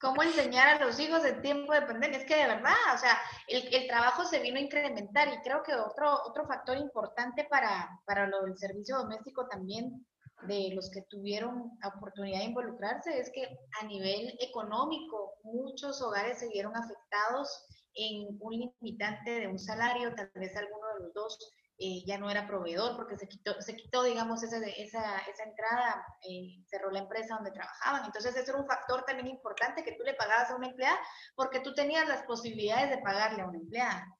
[0.00, 2.18] ¿Cómo enseñar a los hijos en tiempo de pandemia?
[2.18, 5.62] Es que de verdad, o sea, el, el, trabajo se vino a incrementar y creo
[5.62, 10.06] que otro, otro factor importante para, para lo del servicio doméstico también
[10.46, 16.48] de los que tuvieron oportunidad de involucrarse es que a nivel económico muchos hogares se
[16.48, 22.04] vieron afectados en un limitante de un salario, tal vez alguno de los dos eh,
[22.04, 26.62] ya no era proveedor porque se quitó, se quitó digamos, esa, esa, esa entrada, eh,
[26.68, 28.04] cerró la empresa donde trabajaban.
[28.04, 30.98] Entonces, ese era un factor también importante que tú le pagabas a una empleada
[31.34, 34.14] porque tú tenías las posibilidades de pagarle a una empleada.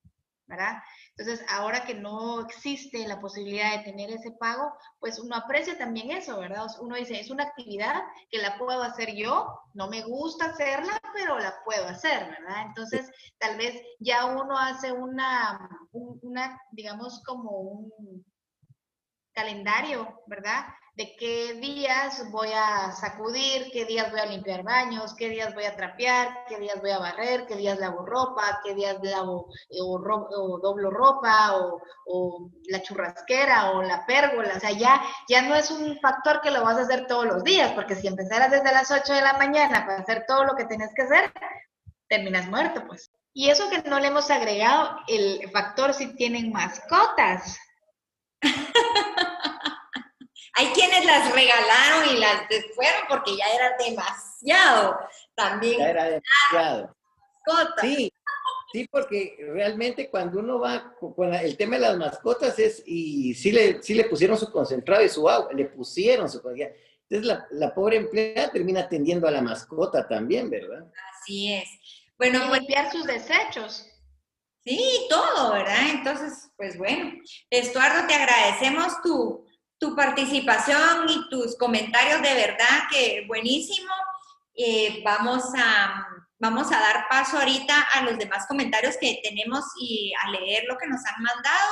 [0.50, 0.82] ¿Verdad?
[1.16, 6.10] Entonces, ahora que no existe la posibilidad de tener ese pago, pues uno aprecia también
[6.10, 6.66] eso, ¿verdad?
[6.80, 11.38] Uno dice, es una actividad que la puedo hacer yo, no me gusta hacerla, pero
[11.38, 12.66] la puedo hacer, ¿verdad?
[12.66, 18.24] Entonces, tal vez ya uno hace una, una digamos, como un
[19.32, 20.64] calendario, ¿verdad?
[21.00, 25.64] De qué días voy a sacudir, qué días voy a limpiar baños, qué días voy
[25.64, 29.78] a trapear, qué días voy a barrer, qué días lavo ropa, qué días lavo eh,
[29.80, 34.52] o, doblo ropa o, la churrasquera o la pérgola.
[34.54, 37.44] O sea, ya, ya no es un factor que lo vas a hacer todos los
[37.44, 40.66] días, porque si empezaras desde las 8 de la mañana para hacer todo lo que
[40.66, 41.32] tienes que hacer,
[42.08, 43.10] terminas muerto, pues.
[43.32, 47.58] Y eso que no le hemos agregado el factor si tienen mascotas.
[50.60, 52.42] Hay quienes las regalaron y las
[52.74, 54.98] fueron porque ya era demasiado.
[55.34, 55.78] También.
[55.78, 56.96] Ya era demasiado.
[57.80, 58.12] Sí,
[58.70, 63.52] sí, porque realmente cuando uno va con el tema de las mascotas es, y sí
[63.52, 66.78] le, sí le pusieron su concentrado y su agua, le pusieron su concentrado.
[67.08, 70.86] Entonces la, la, pobre empleada termina atendiendo a la mascota también, ¿verdad?
[71.14, 71.70] Así es.
[72.18, 73.86] Bueno, y limpiar sus desechos.
[74.62, 75.88] Sí, todo, ¿verdad?
[75.90, 77.12] Entonces, pues bueno,
[77.48, 79.46] Estuardo, te agradecemos tu,
[79.80, 83.92] tu participación y tus comentarios de verdad que buenísimo.
[84.54, 86.06] Eh, vamos, a,
[86.38, 90.76] vamos a dar paso ahorita a los demás comentarios que tenemos y a leer lo
[90.76, 91.70] que nos han mandado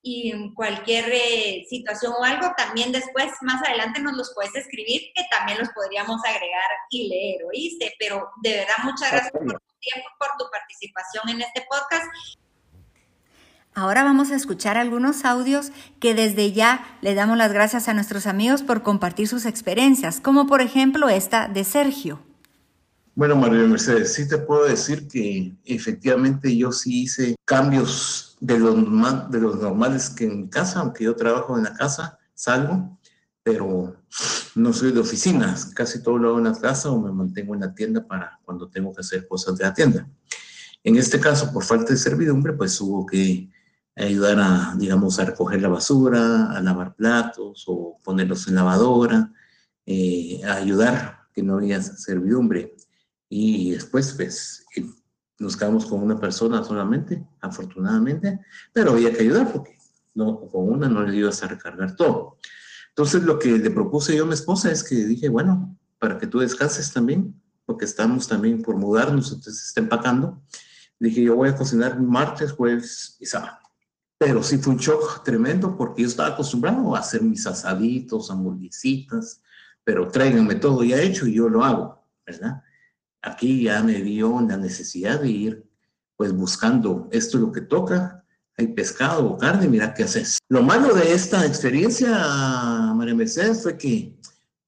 [0.00, 5.24] y cualquier eh, situación o algo, también después, más adelante nos los puedes escribir, que
[5.30, 7.94] también los podríamos agregar y leer, ¿oíste?
[7.98, 12.06] Pero de verdad, muchas gracias por tu tiempo, por tu participación en este podcast.
[13.78, 18.26] Ahora vamos a escuchar algunos audios que desde ya le damos las gracias a nuestros
[18.26, 22.18] amigos por compartir sus experiencias, como por ejemplo esta de Sergio.
[23.14, 29.30] Bueno, María Mercedes, sí te puedo decir que efectivamente yo sí hice cambios de los,
[29.30, 32.98] de los normales que en mi casa, aunque yo trabajo en la casa, salgo,
[33.44, 33.94] pero
[34.56, 37.60] no soy de oficinas, casi todo lo hago en la casa o me mantengo en
[37.60, 40.08] la tienda para cuando tengo que hacer cosas de la tienda.
[40.82, 43.48] En este caso, por falta de servidumbre, pues hubo que
[43.98, 49.32] ayudar a, digamos, a recoger la basura, a lavar platos o ponerlos en lavadora,
[49.86, 52.74] eh, a ayudar que no había servidumbre.
[53.28, 54.64] Y después, pues,
[55.38, 58.40] nos quedamos con una persona solamente, afortunadamente,
[58.72, 59.76] pero había que ayudar porque
[60.14, 62.38] no, con una no le ibas a recargar todo.
[62.88, 66.26] Entonces, lo que le propuse yo a mi esposa es que dije, bueno, para que
[66.26, 70.42] tú descanses también, porque estamos también por mudarnos, entonces está empacando.
[70.98, 73.67] Dije, yo voy a cocinar martes, jueves y sábado.
[74.18, 79.40] Pero sí fue un shock tremendo porque yo estaba acostumbrado a hacer mis asaditos, hamburguesitas,
[79.84, 82.62] pero tráiganme todo ya hecho y yo lo hago, ¿verdad?
[83.22, 85.68] Aquí ya me dio la necesidad de ir
[86.16, 88.24] pues buscando esto es lo que toca,
[88.56, 90.38] hay pescado o carne, mira qué haces.
[90.48, 92.10] Lo malo de esta experiencia,
[92.96, 94.18] María Mercedes, fue que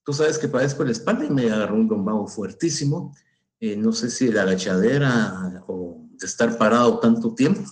[0.04, 3.12] tú sabes que padezco la espalda y me agarró un lumbago fuertísimo.
[3.58, 7.68] Eh, no sé si de la agachadera o de estar parado tanto tiempo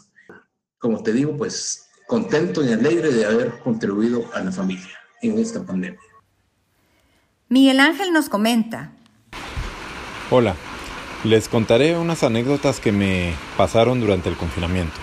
[0.78, 5.64] como te digo, pues contento y alegre de haber contribuido a la familia en esta
[5.64, 6.00] pandemia.
[7.48, 8.92] Miguel Ángel nos comenta.
[10.30, 10.54] Hola,
[11.24, 14.94] les contaré unas anécdotas que me pasaron durante el confinamiento.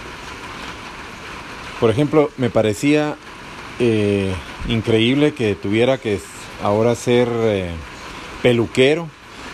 [1.80, 3.16] Por ejemplo, me parecía
[3.80, 4.34] eh,
[4.70, 6.20] increíble que tuviera que
[6.64, 7.72] ahora ser eh,
[8.42, 9.10] peluquero,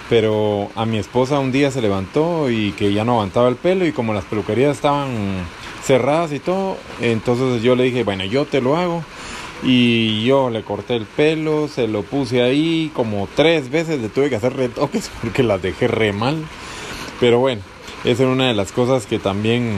[0.10, 3.86] pero a mi esposa un día se levantó y que ya no aguantaba el pelo
[3.86, 5.46] y como las peluquerías estaban
[5.84, 6.78] cerradas y todo.
[7.02, 9.04] Entonces yo le dije, bueno, yo te lo hago.
[9.64, 14.30] Y yo le corté el pelo, se lo puse ahí como tres veces, le tuve
[14.30, 16.44] que hacer retoques porque las dejé re mal.
[17.20, 17.62] Pero bueno,
[18.04, 19.76] esa era una de las cosas que también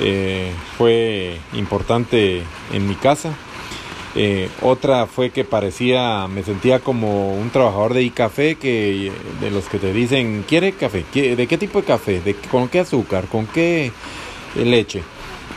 [0.00, 3.34] eh, fue importante en mi casa.
[4.16, 9.66] Eh, otra fue que parecía, me sentía como un trabajador de café que de los
[9.66, 11.04] que te dicen, ¿quiere café?
[11.12, 12.20] ¿De qué tipo de café?
[12.20, 13.26] ¿De, ¿Con qué azúcar?
[13.26, 13.92] ¿Con qué
[14.56, 15.02] leche?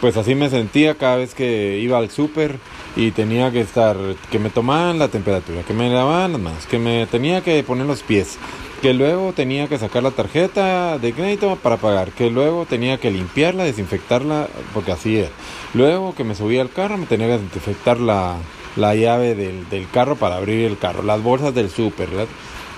[0.04, 2.60] Pues así me sentía cada vez que iba al súper
[2.98, 3.96] y tenía que estar,
[4.30, 7.86] que me tomaban la temperatura, que me lavaban las manos, que me tenía que poner
[7.86, 8.38] los pies,
[8.82, 13.12] que luego tenía que sacar la tarjeta de crédito para pagar, que luego tenía que
[13.12, 15.30] limpiarla, desinfectarla, porque así era.
[15.74, 18.36] Luego que me subía al carro me tenía que desinfectar la,
[18.76, 22.10] la llave del, del, carro para abrir el carro, las bolsas del súper.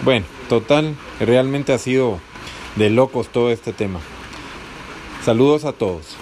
[0.03, 2.19] Bueno, total, realmente ha sido
[2.75, 3.99] de locos todo este tema.
[5.23, 6.17] Saludos a todos.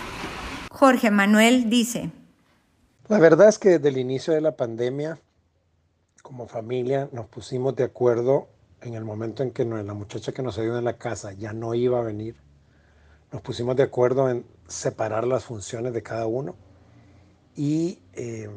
[0.83, 2.11] Jorge Manuel dice,
[3.07, 5.17] la verdad es que desde el inicio de la pandemia,
[6.21, 8.49] como familia, nos pusimos de acuerdo
[8.81, 11.73] en el momento en que la muchacha que nos ayuda en la casa ya no
[11.73, 12.35] iba a venir.
[13.31, 16.53] Nos pusimos de acuerdo en separar las funciones de cada uno
[17.55, 18.49] y eh,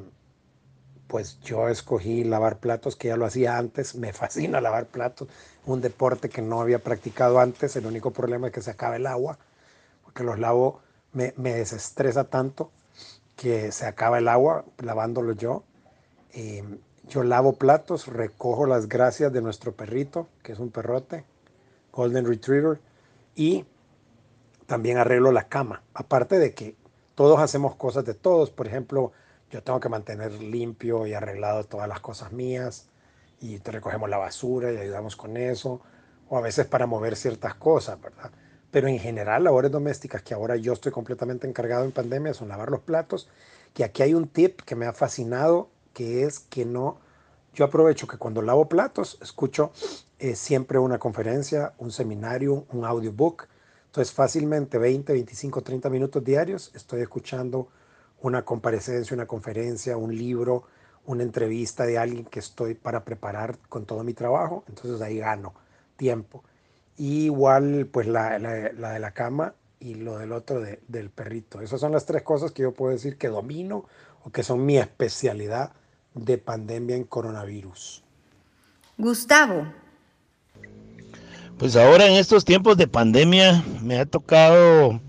[1.07, 5.29] pues yo escogí lavar platos, que ya lo hacía antes, me fascina lavar platos,
[5.65, 9.07] un deporte que no había practicado antes, el único problema es que se acaba el
[9.07, 9.39] agua,
[10.03, 10.81] porque los lavo
[11.13, 12.71] me, me desestresa tanto
[13.37, 15.63] que se acaba el agua lavándolo yo.
[17.09, 21.25] yo lavo platos, recojo las gracias de nuestro perrito, que es un perrote,
[21.93, 22.81] Golden Retriever,
[23.35, 23.65] y
[24.67, 25.83] también arreglo la cama.
[25.95, 26.75] Aparte de que
[27.15, 29.13] todos hacemos cosas de todos, por ejemplo,
[29.51, 32.89] yo tengo que mantener limpio y arreglado todas las cosas mías,
[33.41, 35.81] y te recogemos la basura y ayudamos con eso,
[36.29, 38.33] o a veces para mover ciertas cosas, ¿verdad?
[38.77, 42.71] Pero en general labores domésticas que ahora yo estoy completamente encargado en pandemia son lavar
[42.71, 43.27] los platos,
[43.73, 46.99] que aquí hay un tip que me ha fascinado, que es que no,
[47.55, 49.73] yo aprovecho que cuando lavo platos escucho
[50.19, 53.49] eh, siempre una conferencia, un seminario, un audiobook,
[53.87, 57.69] entonces fácilmente 20, 25, 30 minutos diarios estoy escuchando
[58.21, 60.65] una comparecencia, una conferencia, un libro,
[61.07, 65.55] una entrevista de alguien que estoy para preparar con todo mi trabajo, entonces ahí gano
[65.97, 66.45] tiempo
[66.99, 71.61] igual pues la, de la cama y lo del otro del perrito.
[71.61, 73.85] Esas son las tres cosas que yo puedo decir que domino
[74.25, 75.73] o que son mi especialidad
[76.15, 78.03] de pandemia en coronavirus.
[78.99, 79.67] Gustavo.
[81.59, 85.01] Pues ahora en estos tiempos de pandemia me ha tocado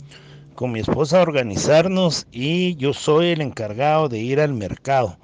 [0.55, 5.17] con mi esposa organizarnos y yo soy el encargado de ir al mercado.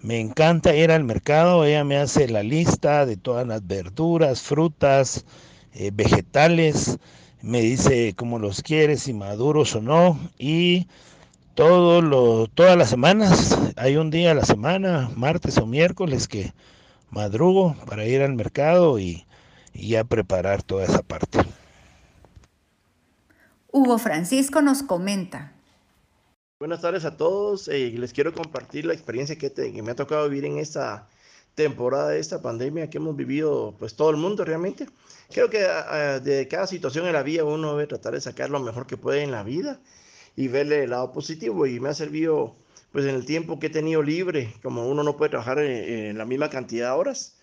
[0.00, 5.24] Me encanta ir al mercado, ella me hace la lista de todas las verduras, frutas,
[5.74, 6.98] eh, vegetales,
[7.40, 10.86] me dice cómo los quiere, si maduros o no, y
[11.54, 16.52] todo lo, todas las semanas, hay un día a la semana, martes o miércoles, que
[17.10, 19.26] madrugo para ir al mercado y,
[19.74, 21.40] y ya preparar toda esa parte.
[23.70, 25.52] Hugo Francisco nos comenta.
[26.60, 27.68] Buenas tardes a todos.
[27.68, 31.08] Eh, les quiero compartir la experiencia que, que, me ha tocado vivir en esta
[31.54, 34.86] temporada de esta pandemia que hemos vivido, pues todo el mundo realmente.
[35.30, 38.50] Creo que ah, ah, de cada situación en la vida uno debe tratar de sacar
[38.50, 39.80] lo mejor que puede en la vida
[40.36, 41.66] y verle el lado positivo.
[41.66, 42.56] Y me ha servido,
[42.92, 46.24] pues en el tiempo que he tenido libre, como uno no puede trabajar en, la
[46.24, 47.36] misma cantidad de horas,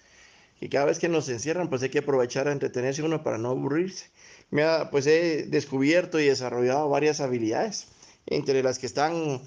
[0.62, 3.52] y cada vez que nos encierran, pues hay que aprovechar a entretenerse uno para no
[3.52, 4.10] aburrirse.
[4.52, 7.88] Me ha, pues he descubierto y desarrollado varias habilidades,
[8.26, 9.42] entre las que están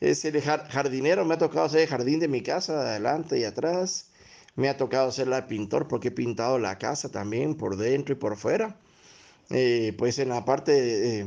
[0.00, 4.06] es el jardinero, me ha tocado hacer el jardín de mi casa, adelante y atrás
[4.56, 8.18] me ha tocado ser la pintor porque he pintado la casa también por dentro y
[8.18, 8.76] por fuera.
[9.50, 11.26] Eh, pues en la parte, eh,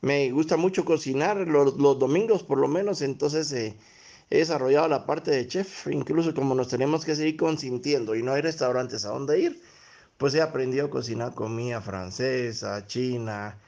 [0.00, 3.76] me gusta mucho cocinar los, domingos por lo menos, entonces eh,
[4.30, 8.32] he desarrollado la parte de chef, incluso como nos tenemos que seguir consintiendo y no
[8.32, 9.62] hay restaurantes a donde ir,
[10.16, 13.58] pues he aprendido a cocinar comida francesa, china,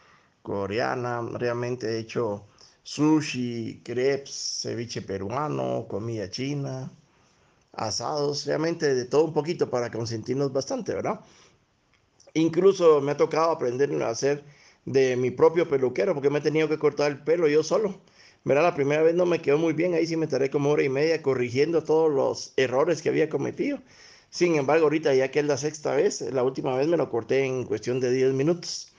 [0.43, 2.45] coreana, realmente he hecho
[2.83, 6.91] sushi, crepes, ceviche peruano, comida china
[7.73, 11.21] asados, realmente de todo un poquito para consentirnos bastante, ¿verdad?
[12.35, 14.45] Incluso me ha tocado aprender a hacer
[14.85, 18.01] de mi propio peluquero porque me he tenido que cortar el pelo yo solo.
[18.45, 18.65] ¿Verdad?
[18.65, 20.89] La primera vez no me quedó muy bien, ahí sí me tardé como hora y
[20.89, 23.79] media corrigiendo todos los errores que había cometido.
[24.31, 27.45] Sin embargo, ahorita ya que es la sexta vez, la última vez me lo corté
[27.45, 28.93] en cuestión de 10 minutos.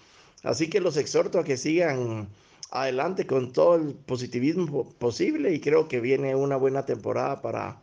[0.43, 2.29] Así que los exhorto a que sigan
[2.73, 7.79] adelante con todo el positivismo posible y creo que viene una buena temporada para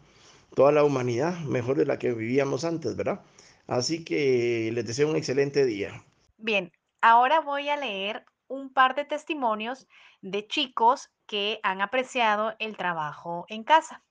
[0.57, 3.21] toda la humanidad, mejor de la que vivíamos antes, ¿verdad?
[3.69, 6.05] Así que les deseo un excelente día.
[6.39, 9.87] Bien, ahora voy a leer un par de testimonios
[10.23, 14.03] de chicos que han apreciado el trabajo en casa.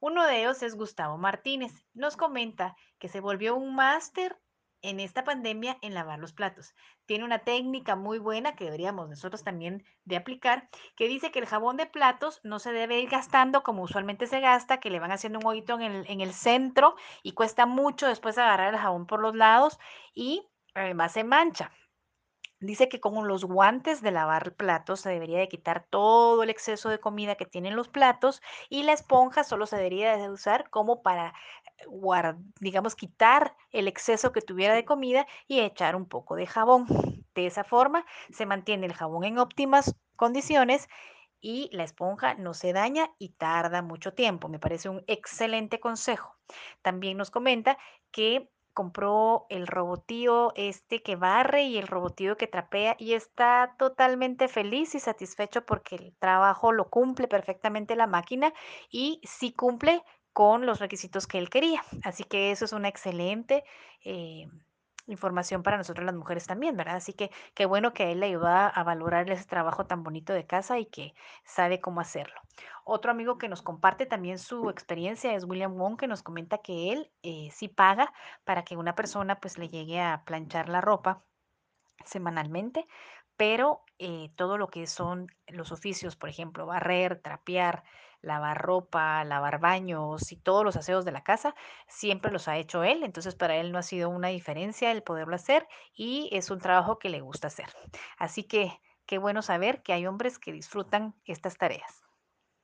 [0.00, 1.72] Uno de ellos es Gustavo Martínez.
[1.94, 4.36] Nos comenta que se volvió un máster
[4.82, 6.74] en esta pandemia en lavar los platos.
[7.06, 11.46] Tiene una técnica muy buena que deberíamos nosotros también de aplicar, que dice que el
[11.46, 15.12] jabón de platos no se debe ir gastando como usualmente se gasta, que le van
[15.12, 19.06] haciendo un hoyito en el, en el centro y cuesta mucho después agarrar el jabón
[19.06, 19.78] por los lados
[20.14, 21.72] y además se mancha.
[22.58, 26.88] Dice que con los guantes de lavar platos se debería de quitar todo el exceso
[26.88, 28.40] de comida que tienen los platos
[28.70, 31.34] y la esponja solo se debería de usar como para
[32.60, 36.86] digamos, quitar el exceso que tuviera de comida y echar un poco de jabón.
[37.34, 40.88] De esa forma se mantiene el jabón en óptimas condiciones
[41.40, 44.48] y la esponja no se daña y tarda mucho tiempo.
[44.48, 46.34] Me parece un excelente consejo.
[46.82, 47.76] También nos comenta
[48.10, 54.48] que compró el robotío este que barre y el robotío que trapea y está totalmente
[54.48, 58.52] feliz y satisfecho porque el trabajo lo cumple perfectamente la máquina
[58.90, 60.04] y si cumple
[60.34, 61.82] con los requisitos que él quería.
[62.04, 63.64] Así que eso es una excelente
[64.04, 64.46] eh,
[65.06, 66.96] información para nosotros las mujeres también, ¿verdad?
[66.96, 70.46] Así que qué bueno que él le ayudó a, valorar ese trabajo tan bonito de
[70.46, 72.40] casa y que sabe cómo hacerlo.
[72.84, 76.92] Otro amigo que nos comparte también su experiencia es William Wong, que nos comenta que
[76.92, 78.12] él eh, sí paga
[78.44, 81.24] para que una persona pues le llegue a planchar la ropa
[82.04, 82.86] semanalmente,
[83.36, 87.84] pero eh, todo lo que son los oficios, por ejemplo, barrer, trapear,
[88.22, 91.54] lavar ropa, lavar baños y todos los aseos de la casa,
[91.88, 95.36] siempre los ha hecho él, entonces para él no ha sido una diferencia el poderlo
[95.36, 97.68] hacer y es un trabajo que le gusta hacer.
[98.18, 102.02] Así que qué bueno saber que hay hombres que disfrutan estas tareas.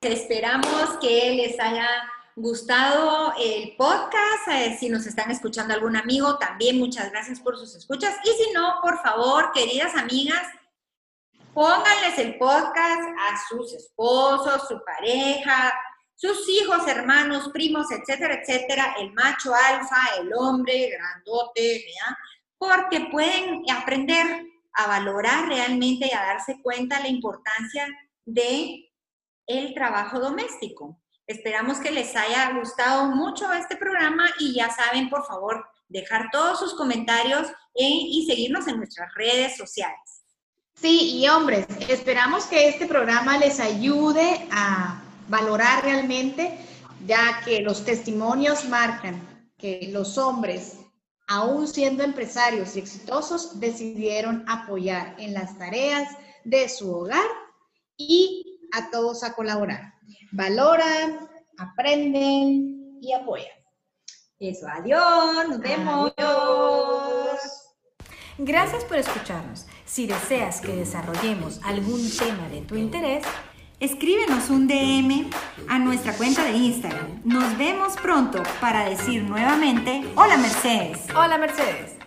[0.00, 1.86] Esperamos que les haya
[2.34, 4.48] gustado el podcast.
[4.50, 8.16] Eh, si nos están escuchando algún amigo, también muchas gracias por sus escuchas.
[8.24, 10.42] Y si no, por favor, queridas amigas,
[11.54, 15.72] Pónganles el podcast a sus esposos, su pareja,
[16.14, 22.16] sus hijos, hermanos, primos, etcétera, etcétera, el macho alfa, el hombre grandote, ¿verdad?
[22.62, 27.88] porque pueden aprender a valorar realmente y a darse cuenta la importancia
[28.24, 28.88] de
[29.48, 30.96] el trabajo doméstico.
[31.26, 36.60] Esperamos que les haya gustado mucho este programa y ya saben, por favor, dejar todos
[36.60, 40.21] sus comentarios y seguirnos en nuestras redes sociales.
[40.82, 46.58] Sí, y hombres, esperamos que este programa les ayude a valorar realmente,
[47.06, 49.22] ya que los testimonios marcan
[49.56, 50.78] que los hombres,
[51.28, 57.30] aún siendo empresarios y exitosos, decidieron apoyar en las tareas de su hogar
[57.96, 59.94] y a todos a colaborar.
[60.32, 61.28] Valoran,
[61.58, 63.54] aprenden y apoyan.
[64.40, 66.12] Eso, adiós, nos vemos.
[68.44, 69.66] Gracias por escucharnos.
[69.84, 73.24] Si deseas que desarrollemos algún tema de tu interés,
[73.78, 75.30] escríbenos un DM
[75.68, 77.20] a nuestra cuenta de Instagram.
[77.24, 81.06] Nos vemos pronto para decir nuevamente, hola Mercedes.
[81.14, 82.01] Hola Mercedes.